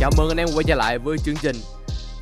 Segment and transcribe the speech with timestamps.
[0.00, 1.56] Chào mừng anh em quay trở lại với chương trình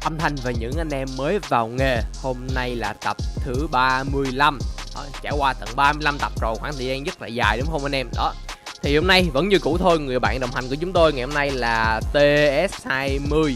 [0.01, 2.01] Âm thanh và những anh em mới vào nghề.
[2.22, 4.59] Hôm nay là tập thứ 35
[4.95, 7.83] Đó, Trải qua tận 35 tập rồi khoảng thời gian rất là dài đúng không
[7.83, 8.08] anh em?
[8.17, 8.35] Đó
[8.83, 11.25] Thì hôm nay vẫn như cũ thôi Người bạn đồng hành của chúng tôi ngày
[11.25, 13.54] hôm nay là TS20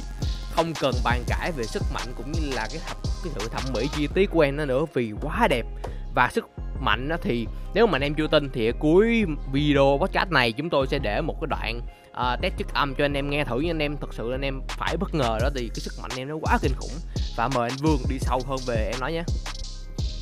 [0.52, 3.62] Không cần bàn cãi về sức mạnh cũng như là cái, thập, cái sự thẩm
[3.74, 5.66] mỹ chi tiết của em nó nữa Vì quá đẹp.
[6.14, 6.48] Và sức
[6.80, 10.70] mạnh thì nếu mà anh em chưa tin thì ở cuối video podcast này chúng
[10.70, 13.60] tôi sẽ để một cái đoạn uh, test chất âm cho anh em nghe thử
[13.60, 13.96] nhưng anh em.
[14.00, 16.58] Thật sự anh em phải bất ngờ đó thì cái sức mạnh em nó quá
[16.62, 16.92] kinh khủng.
[17.36, 19.22] Và mời anh Vương đi sâu hơn về em nói nhé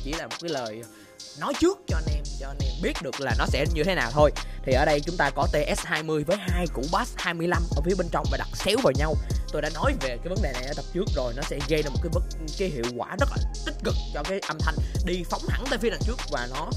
[0.03, 0.81] chỉ là một cái lời
[1.39, 3.95] nói trước cho anh em cho anh em biết được là nó sẽ như thế
[3.95, 4.31] nào thôi
[4.63, 8.07] thì ở đây chúng ta có TS20 với hai củ bass 25 ở phía bên
[8.11, 9.15] trong và đặt xéo vào nhau.
[9.51, 11.81] Tôi đã nói về cái vấn đề này ở tập trước rồi nó sẽ gây
[11.81, 12.23] ra một cái bất
[12.59, 15.79] cái hiệu quả rất là tích cực cho cái âm thanh đi phóng thẳng tới
[15.79, 16.69] phía đằng trước và nó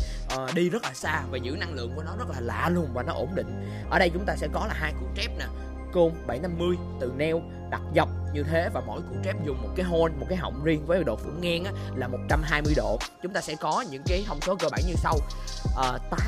[0.42, 2.88] uh, đi rất là xa và giữ năng lượng của nó rất là lạ luôn
[2.94, 3.64] và nó ổn định.
[3.90, 5.46] Ở đây chúng ta sẽ có là hai củ trép nè
[5.92, 9.86] côn 750 từ neo đặt dọc như thế và mỗi củ trép dùng một cái
[9.86, 12.98] hôn một cái họng riêng với độ phủ ngang á, là 120 độ.
[13.22, 15.18] Chúng ta sẽ có những cái thông số cơ bản như sau
[15.76, 16.18] ờ, uh,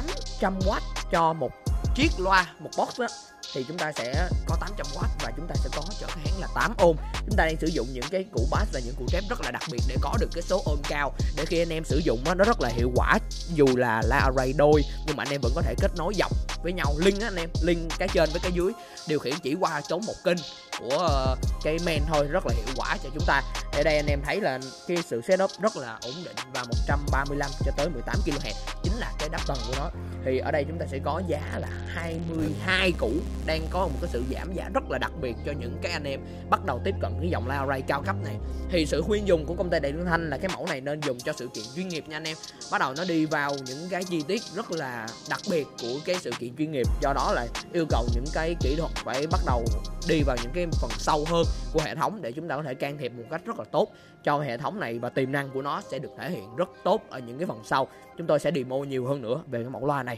[0.41, 0.81] 800W
[1.12, 1.50] cho một
[1.94, 3.06] chiếc loa, một box đó,
[3.55, 6.48] thì chúng ta sẽ có 800W và chúng ta sẽ có trở cái hãng là
[6.55, 9.25] 8 ôm chúng ta đang sử dụng những cái củ bass và những củ trép
[9.30, 11.12] rất là đặc biệt để có được cái số ôm cao.
[11.36, 13.19] Để khi anh em sử dụng nó rất là hiệu quả,
[13.55, 16.32] dù là la array đôi, nhưng mà anh em vẫn có thể kết nối dọc
[16.62, 18.72] với nhau, link á anh em, link cái trên với cái dưới,
[19.08, 20.36] điều khiển chỉ qua chống một kênh
[20.80, 23.42] của ờ, cái main thôi, rất là hiệu quả cho chúng ta.
[23.72, 27.50] Ở đây anh em thấy là cái sự setup rất là ổn định và 135
[27.64, 29.91] cho tới 18 kHz chính là cái đáp tầng của nó
[30.25, 33.11] thì ở đây chúng ta sẽ có giá là 22 củ,
[33.47, 36.05] đang có một cái sự giảm giá rất là đặc biệt cho những cái anh
[36.05, 38.36] em bắt đầu tiếp cận cái dòng la array cao cấp này.
[38.70, 41.00] Thì sự khuyên dùng của công ty đại dương thanh là cái mẫu này nên
[41.00, 42.36] dùng cho sự kiện chuyên nghiệp nha anh em.
[42.72, 46.16] Bắt đầu nó đi vào những cái chi tiết rất là đặc biệt của cái
[46.20, 46.86] sự kiện chuyên nghiệp.
[47.03, 49.64] Do đó là yêu cầu những cái kỹ thuật phải bắt đầu
[50.09, 52.75] đi vào những cái phần sâu hơn của hệ thống để chúng ta có thể
[52.75, 53.88] can thiệp một cách rất là tốt
[54.25, 57.03] cho hệ thống này và tiềm năng của nó sẽ được thể hiện rất tốt
[57.10, 57.88] ở những cái phần sau.
[58.19, 60.13] Chúng tôi sẽ demo nhiều hơn nữa về cái mẫu loa này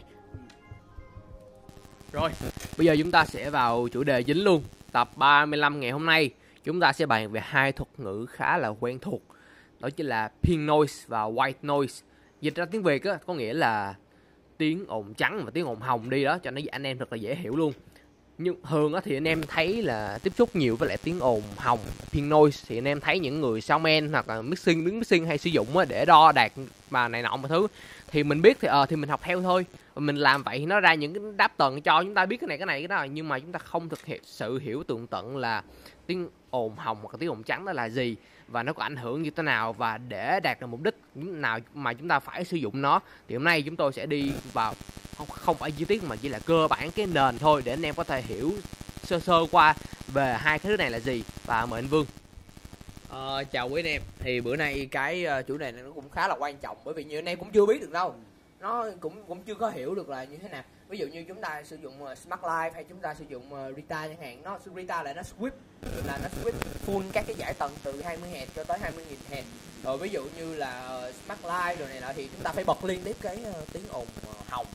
[2.11, 2.31] rồi,
[2.77, 4.63] bây giờ chúng ta sẽ vào chủ đề chính luôn.
[4.91, 6.29] Tập 35 ngày hôm nay,
[6.63, 9.21] chúng ta sẽ bàn về hai thuật ngữ khá là quen thuộc.
[9.79, 12.05] Đó chính là pink noise và white noise.
[12.41, 13.95] Dịch ra tiếng việt á, có nghĩa là
[14.57, 17.17] tiếng ồn trắng và tiếng ồn hồng đi đó, cho nó anh em thật là
[17.17, 17.73] dễ hiểu luôn
[18.37, 21.41] nhưng thường á thì anh em thấy là tiếp xúc nhiều với lại tiếng ồn
[21.57, 21.79] hồng
[22.11, 25.37] pin noise thì anh em thấy những người men hoặc là mixing đứng mixing hay
[25.37, 26.51] sử dụng á để đo đạt
[26.89, 27.67] mà này nọ một thứ.
[28.07, 29.65] Thì mình biết thì ờ à, thì mình học theo thôi.
[29.95, 32.47] Mình làm vậy thì nó ra những cái đáp tầng cho chúng ta biết cái
[32.47, 33.03] này cái này cái đó.
[33.03, 35.63] Nhưng mà chúng ta không thực hiện sự hiểu tường tận là
[36.05, 38.15] tiếng ồn hồng hoặc tiếng ồn trắng đó là gì
[38.47, 41.59] và nó có ảnh hưởng như thế nào và để đạt được mục đích nào
[41.73, 42.99] mà chúng ta phải sử dụng nó.
[43.27, 44.73] Thì hôm nay chúng tôi sẽ đi vào
[45.17, 47.85] không không phải chi tiết mà chỉ là cơ bản cái nền thôi để anh
[47.85, 48.51] em có thể hiểu
[49.03, 49.75] sơ sơ qua
[50.07, 51.23] về hai cái thứ này là gì.
[51.45, 52.05] Và mời anh Vương.
[53.09, 54.01] Ờ, chào quý anh em.
[54.19, 56.93] Thì bữa nay cái ờ, chủ đề này nó cũng khá là quan trọng bởi
[56.93, 58.15] vì như anh em cũng chưa biết được đâu.
[58.59, 60.63] Nó cũng cũng chưa có hiểu được là như thế nào.
[60.89, 63.53] Ví dụ như chúng ta sử dụng uh, smart life hay chúng ta sử dụng
[63.53, 65.51] uh, Rita chẳng hạn nó Rita là nó sweep
[66.05, 66.53] là nó sweep
[66.85, 69.43] full các cái giải tầng từ 20 Hz cho tới 20 nghìn Hz.
[69.83, 72.63] Rồi ví dụ như là uh, smart life rồi này nọ thì chúng ta phải
[72.63, 74.65] bật liên tiếp cái uh, tiếng ồn uh, hồng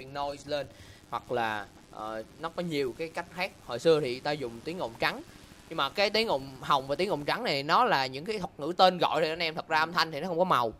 [0.00, 0.66] tiếng noise lên
[1.10, 1.66] hoặc là
[1.96, 3.52] uh, nó có nhiều cái cách hát.
[3.66, 5.22] Hồi xưa thì ta dùng tiếng ồn trắng
[5.68, 8.38] nhưng mà cái tiếng ồn hồng và tiếng ồn trắng này nó là những cái
[8.38, 10.44] thuật ngữ tên gọi thì anh em thật ra âm thanh thì nó không có
[10.44, 10.72] màu.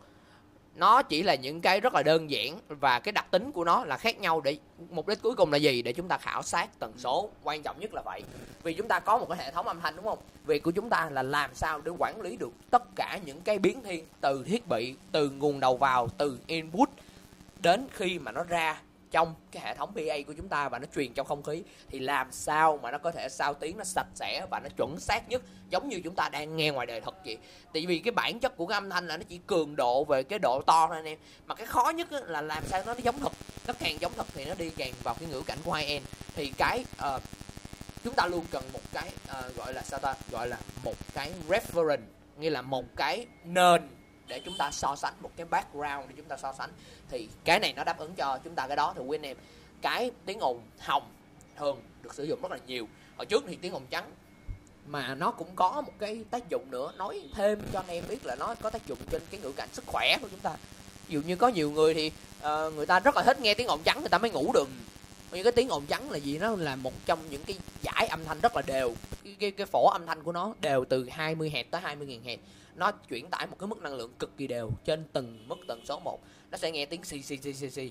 [0.77, 3.85] Nó chỉ là những cái rất là đơn giản và cái đặc tính của nó
[3.85, 4.57] là khác nhau để
[4.91, 5.83] mục đích cuối cùng là gì?
[5.83, 7.31] Để chúng ta khảo sát tần số.
[7.43, 8.23] Quan trọng nhất là vậy.
[8.63, 10.19] Vì chúng ta có một cái hệ thống âm thanh đúng không?
[10.47, 13.59] Việc của chúng ta là làm sao để quản lý được tất cả những cái
[13.59, 16.89] biến thiên từ thiết bị từ nguồn đầu vào từ input
[17.63, 18.81] đến khi mà nó ra
[19.11, 21.99] trong cái hệ thống PA của chúng ta và nó truyền trong không khí thì
[21.99, 25.29] làm sao mà nó có thể sao tiếng nó sạch sẽ và nó chuẩn xác
[25.29, 27.39] nhất giống như chúng ta đang nghe ngoài đời thật vậy?
[27.73, 30.23] Tại vì cái bản chất của cái âm thanh là nó chỉ cường độ về
[30.23, 33.19] cái độ to thôi anh em mà cái khó nhất là làm sao nó giống
[33.19, 33.33] thật
[33.67, 36.07] nó càng giống thật thì nó đi càng vào cái ngữ cảnh của hai end
[36.35, 36.85] thì cái
[37.15, 37.23] uh,
[38.05, 40.15] chúng ta luôn cần một cái uh, gọi là sao ta?
[40.31, 42.07] Gọi là một cái reference
[42.39, 43.89] nghĩa là một cái nền
[44.31, 46.71] để chúng ta so sánh một cái background để chúng ta so sánh.
[47.11, 48.93] Thì cái này nó đáp ứng cho chúng ta cái đó.
[48.97, 49.37] Thì quên em
[49.83, 51.03] cái tiếng ồn hồng
[51.57, 52.89] thường được sử dụng rất là nhiều.
[53.17, 54.11] Hồi trước thì tiếng ồn trắng
[54.87, 56.93] mà nó cũng có một cái tác dụng nữa.
[56.97, 59.69] Nói thêm cho anh em biết là nó có tác dụng trên cái ngữ cảnh
[59.73, 60.51] sức khỏe của chúng ta.
[61.09, 62.07] Ví dụ như có nhiều người thì
[62.39, 64.69] uh, người ta rất là thích nghe tiếng ồn trắng người ta mới ngủ được.
[65.33, 66.39] Nhưng cái tiếng ồn trắng là gì?
[66.39, 68.95] Nó là một trong những cái giải âm thanh rất là đều.
[69.25, 72.25] Cái, cái, cái phổ âm thanh của nó đều từ 20 hẹt tới 20 000
[72.25, 72.41] hẹt
[72.81, 75.81] nó chuyển tải một cái mức năng lượng cực kỳ đều trên từng mức tần
[75.85, 76.21] số một.
[76.51, 77.91] Nó sẽ nghe tiếng xì xì xì xì xì.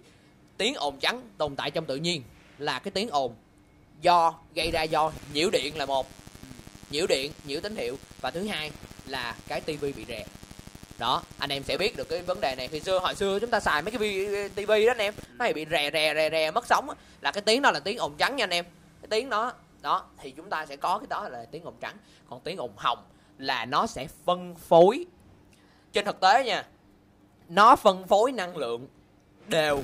[0.58, 2.24] Tiếng ồn trắng tồn tại trong tự nhiên
[2.58, 3.36] là cái tiếng ồn
[4.02, 6.08] do, gây ra do nhiễu điện là một.
[6.92, 7.98] Nhiễu điện, nhiễu tín hiệu.
[8.22, 8.72] Và thứ hai
[9.06, 10.26] là cái tivi bị rè.
[11.00, 12.68] Đó, anh em sẽ biết được cái vấn đề này.
[12.68, 14.00] Khi xưa, hồi xưa chúng ta xài mấy cái
[14.56, 15.14] tivi eh, đó anh em.
[15.40, 16.90] Nó bị rè rè rè rè mất sóng
[17.22, 18.66] là cái tiếng đó là tiếng ồn trắng nha anh em.
[19.02, 21.98] Cái tiếng đó đó, thì chúng ta sẽ có cái đó là tiếng ồn trắng.
[22.30, 23.00] Còn tiếng ồn hồng
[23.40, 25.06] là nó sẽ phân phối.
[25.92, 26.66] Trên thực tế nha
[27.50, 28.88] nó phân phối năng lượng
[29.48, 29.82] đều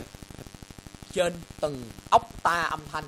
[1.12, 3.04] trên từng ốc ta âm thanh.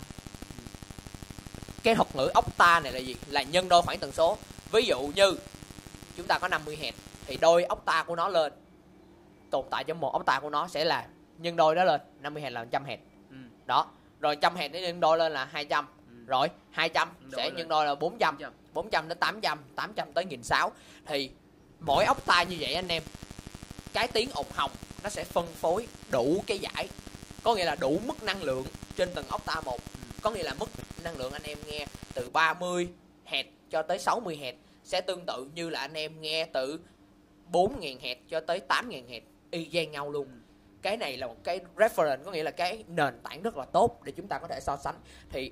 [1.83, 3.15] Cái thuật ngữ ốc ta này là gì?
[3.27, 4.37] Là nhân đôi khoảng tần số.
[4.71, 5.37] Ví dụ như
[6.17, 6.91] chúng ta có 50 Hz
[7.25, 8.53] thì đôi ốc ta của nó lên.
[9.49, 11.07] Tồn tại trong một ốc ta của nó sẽ là
[11.37, 12.97] nhân đôi đó lên 50 Hz là 100 Hz
[13.29, 13.35] ừ.
[13.65, 13.87] đó
[14.19, 16.15] rồi 100 Hz nó nhân đôi lên là 200 ừ.
[16.27, 20.69] rồi 200 nhân sẽ nhân đôi là 400 400, 400 đến 800 800 tới 1600
[21.05, 21.29] thì
[21.79, 23.03] mỗi ốc tai như vậy anh em,
[23.93, 24.71] cái tiếng ồn hồng
[25.03, 26.89] nó sẽ phân phối đủ cái giải.
[27.43, 28.65] Có nghĩa là đủ mức năng lượng
[28.95, 29.79] trên từng ốc ta một.
[30.21, 30.69] Có nghĩa là mức
[31.03, 32.89] năng lượng anh em nghe từ 30
[33.25, 34.53] Hz cho tới 60 Hz
[34.83, 36.79] sẽ tương tự như là anh em nghe từ
[37.51, 39.21] 4.000 Hz cho tới 8.000 Hz
[39.51, 40.27] y gian nhau luôn.
[40.81, 43.99] Cái này là một cái reference, có nghĩa là cái nền tảng rất là tốt
[44.03, 44.95] để chúng ta có thể so sánh.
[45.29, 45.51] Thì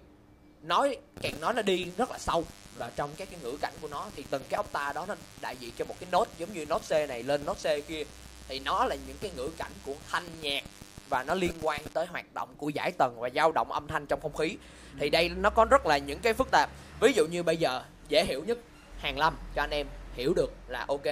[0.68, 2.44] nói, càng nói nó đi rất là sâu.
[2.78, 5.56] Và trong các cái ngữ cảnh của nó thì từng cái octa đó nó đại
[5.60, 8.04] diện cho một cái nốt giống như nốt C này lên nốt C kia.
[8.48, 10.64] Thì nó là những cái ngữ cảnh của thanh nhạc
[11.10, 14.06] và nó liên quan tới hoạt động của giải tầng và dao động âm thanh
[14.06, 14.58] trong không khí.
[15.00, 16.70] Thì đây nó có rất là những cái phức tạp.
[17.02, 18.58] Ví dụ như bây giờ, dễ hiểu nhất,
[18.98, 21.06] hàng lâm, cho anh em hiểu được là ok,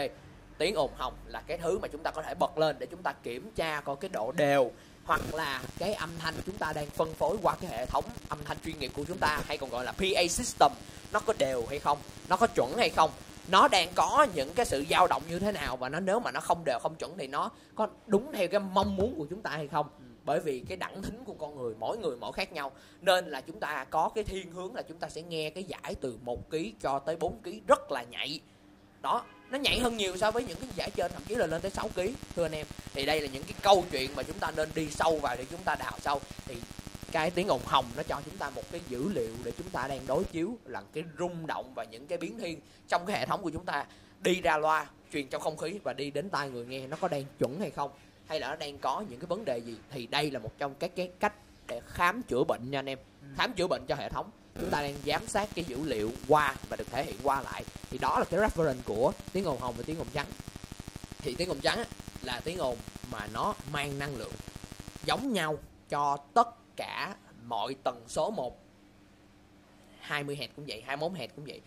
[0.58, 3.04] tiếng ồn hồng là cái thứ mà chúng ta có thể bật lên để chúng
[3.04, 4.72] ta kiểm tra coi cái độ đều
[5.06, 8.40] hoặc là cái âm thanh chúng ta đang phân phối qua cái hệ thống âm
[8.46, 10.72] thanh chuyên nghiệp của chúng ta, hay còn gọi là PA system,
[11.14, 11.98] nó có đều hay không,
[12.30, 13.12] nó có chuẩn hay không,
[13.48, 16.32] nó đang có những cái sự dao động như thế nào, và nó nếu mà
[16.32, 19.42] nó không đều, không chuẩn thì nó có đúng theo cái mong muốn của chúng
[19.42, 19.88] ta hay không.
[20.26, 22.72] Bởi vì cái đẳng thính của con người, mỗi người mỗi khác nhau,
[23.02, 25.96] nên là chúng ta có cái thiên hướng là chúng ta sẽ nghe cái giải
[26.02, 28.40] từ một kg cho tới 4 kg rất là nhạy
[29.04, 31.62] đó nó nhạy hơn nhiều so với những cái giải trên thậm chí là lên
[31.62, 32.02] tới 6 kg
[32.36, 34.90] thưa anh em thì đây là những cái câu chuyện mà chúng ta nên đi
[34.92, 36.22] sâu vào để chúng ta đào sâu.
[36.46, 36.56] Thì
[37.12, 39.88] cái tiếng ồn hồng nó cho chúng ta một cái dữ liệu để chúng ta
[39.88, 43.26] đang đối chiếu là cái rung động và những cái biến thiên trong cái hệ
[43.26, 43.86] thống của chúng ta
[44.22, 47.08] đi ra loa truyền trong không khí và đi đến tai người nghe nó có
[47.08, 47.92] đang chuẩn hay không
[48.28, 49.76] hay là nó đang có những cái vấn đề gì.
[49.92, 51.34] Thì đây là một trong các cái cách
[51.68, 53.00] để khám chữa bệnh nha anh em.
[53.22, 53.28] Ừ.
[53.38, 54.30] khám chữa bệnh cho hệ thống
[54.60, 57.64] chúng ta đang giám sát cái dữ liệu qua và được thể hiện qua lại.
[57.90, 60.28] Thì đó là cái reference của tiếng ồn hồng và tiếng ồn trắng.
[61.20, 61.84] Thì tiếng ồn trắng
[62.22, 62.78] là tiếng ồn
[63.12, 64.34] mà nó mang năng lượng
[65.06, 65.58] giống nhau
[65.90, 67.16] cho tất cả
[67.46, 68.60] mọi tần số một.
[70.00, 71.62] 20 Hz cũng vậy 21 Hz cũng vậy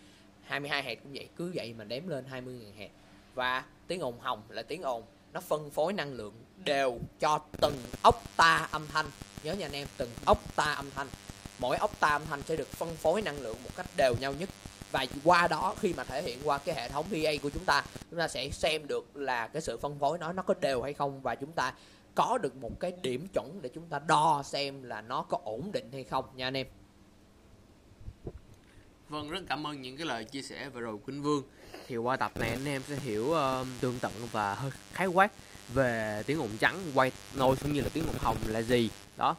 [0.45, 1.29] 22 Hz cũng vậy.
[1.37, 2.89] Cứ vậy mà đếm lên 20.000 Hz
[3.35, 5.03] và tiếng ồn hồng là tiếng ồn
[5.33, 6.35] nó phân phối năng lượng
[6.65, 9.07] đều cho từng ốc ta âm thanh.
[9.43, 11.09] Nhớ nha anh em, từng ốc ta âm thanh
[11.59, 14.49] mỗi ốc tam thanh sẽ được phân phối năng lượng một cách đều nhau nhất.
[14.93, 17.85] Và qua đó khi mà thể hiện qua cái hệ thống PA của chúng ta
[18.11, 20.93] chúng ta sẽ xem được là cái sự phân phối nó nó có đều hay
[20.93, 21.21] không.
[21.23, 21.73] Và chúng ta
[22.15, 25.73] có được một cái điểm chuẩn để chúng ta đo xem là nó có ổn
[25.73, 26.67] định hay không nha anh em.
[29.09, 31.43] Vâng, rất cảm ơn những cái lời chia sẻ vừa rồi của Kinh Vương.
[31.87, 35.33] Thì qua tập này anh em sẽ hiểu uh, tương tận và hơi khái quát
[35.75, 38.91] về tiếng ồn trắng, white noise cũng như là tiếng ồn hồng là gì.
[39.17, 39.37] Đó,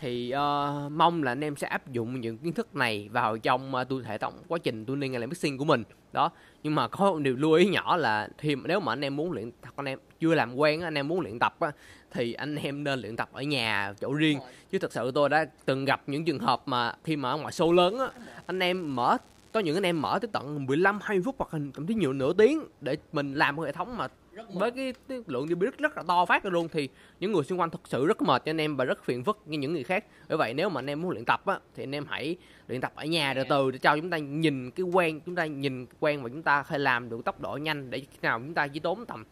[0.00, 3.74] thì uh, mong là anh em sẽ áp dụng những kiến thức này vào trong
[3.74, 5.84] uh, tu hệ tổng quá trình tuning hay là mixing của mình.
[6.12, 6.30] Đó
[6.62, 9.32] nhưng mà có một điều lưu ý nhỏ là thì nếu mà anh em muốn
[9.32, 11.72] luyện tập anh em chưa làm quen anh em muốn luyện tập á,
[12.10, 14.38] thì anh em nên luyện tập ở nhà chỗ riêng.
[14.70, 17.52] Chứ thật sự tôi đã từng gặp những trường hợp mà khi mà ở ngoài
[17.52, 18.08] show lớn á
[18.46, 19.16] anh em mở
[19.52, 22.32] có những anh em mở tới tận 15 20 phút hoặc thậm chí nhiều nửa
[22.32, 24.08] tiếng để mình làm một hệ thống mà
[24.52, 26.88] với cái, cái lượng dB rất, rất là to phát ra luôn thì
[27.20, 29.38] những người xung quanh thật sự rất mệt cho anh em và rất phiền phức
[29.46, 30.04] như những người khác.
[30.28, 32.36] Bởi vậy nếu mà anh em muốn luyện tập á thì anh em hãy
[32.68, 35.46] luyện tập ở nhà từ từ để cho chúng ta nhìn cái quen chúng ta
[35.46, 38.54] nhìn quen và chúng ta phải làm được tốc độ nhanh để khi nào chúng
[38.54, 39.24] ta chỉ tốn tầm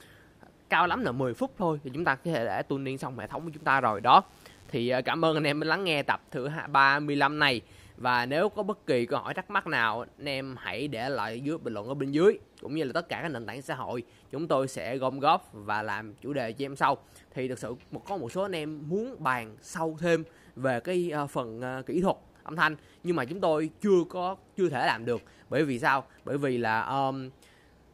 [0.69, 3.27] cao lắm là 10 phút thôi thì chúng ta có thể để tuning xong hệ
[3.27, 4.01] thống của chúng ta rồi.
[4.01, 4.23] Đó
[4.69, 7.61] thì à, cảm ơn anh em đã lắng nghe tập thứ 35 này
[7.97, 11.41] và nếu có bất kỳ câu hỏi thắc mắc nào anh em hãy để lại
[11.41, 13.75] dưới bình luận ở bên dưới cũng như là tất cả các nền tảng xã
[13.75, 14.03] hội.
[14.31, 16.97] Chúng tôi sẽ gom góp và làm chủ đề cho em sau.
[17.35, 20.25] Thì thực sự một có một số anh em muốn bàn sâu thêm
[20.57, 24.37] về cái ờ, phần ờ, kỹ thuật âm thanh nhưng mà chúng tôi chưa có
[24.57, 25.23] chưa thể làm được.
[25.51, 26.05] Bởi vì sao?
[26.25, 27.31] Bởi vì là um,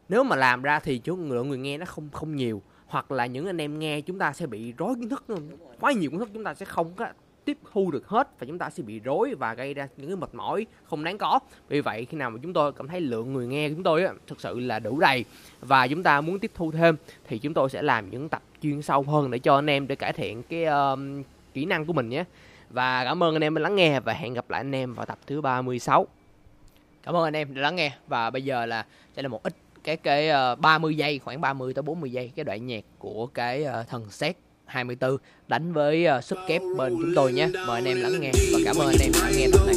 [0.08, 3.26] nếu mà làm ra thì số lượng người nghe nó không không nhiều hoặc là
[3.26, 5.24] những anh em nghe chúng ta sẽ bị rối kiến thức
[5.80, 7.08] quá nhiều kiến thức chúng ta sẽ không có
[7.44, 10.16] tiếp thu được hết và chúng ta sẽ bị rối và gây ra những cái
[10.16, 11.40] mệt mỏi không đáng có.
[11.68, 14.04] Vì vậy khi nào mà chúng tôi cảm thấy lượng người nghe của chúng tôi
[14.04, 15.24] á, thực sự là đủ đầy
[15.60, 16.96] và chúng ta muốn tiếp thu thêm
[17.28, 19.96] thì chúng tôi sẽ làm những tập chuyên sâu hơn để cho anh em để
[19.96, 20.98] cải thiện cái uh,
[21.54, 22.24] kỹ năng của mình nhé.
[22.70, 25.06] Và cảm ơn anh em đã lắng nghe và hẹn gặp lại anh em vào
[25.06, 26.06] tập thứ 36
[27.02, 29.54] cảm ơn anh em đã lắng nghe và bây giờ là sẽ là một ít
[29.84, 33.26] cái cái ờ, uh, 30 giây khoảng 30 tới 40 giây cái đoạn nhạc của
[33.26, 34.36] cái uh, thần xét
[34.72, 35.16] 24
[35.48, 38.32] đánh với ờ, uh, sub kép bên chúng tôi nhé mời anh em lắng nghe
[38.52, 39.76] và cảm ơn anh em đã nghe tập này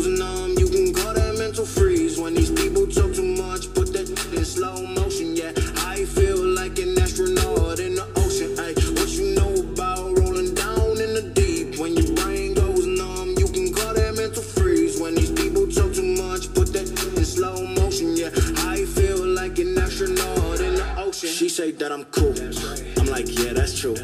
[21.35, 22.94] She say that I'm cool.
[23.15, 23.95] Like, yeah, that's true.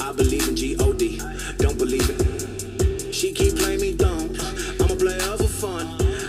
[0.00, 1.20] I believe in G-O-D.
[1.58, 3.14] Don't believe it.
[3.14, 4.34] She keep playing me dumb.
[4.80, 5.86] I'm a player for fun.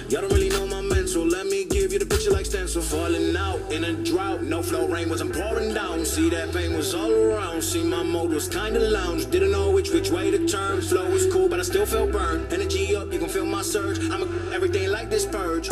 [0.10, 1.26] Y'all don't really know my mental.
[1.26, 2.84] Let me give you the picture like stencil.
[2.84, 4.44] Falling out in a drought.
[4.44, 6.06] No flow rain wasn't pouring down.
[6.06, 7.64] See that pain was all around.
[7.64, 9.32] See my mode was kinda lounge.
[9.32, 10.84] Didn't know which which way to turn.
[10.84, 12.54] Flow was cool, but I still felt burned.
[12.54, 13.98] Energy up, you can feel my surge.
[14.12, 15.72] I'm a, everything like this purge.